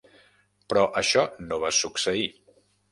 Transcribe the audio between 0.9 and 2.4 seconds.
això no va succeir.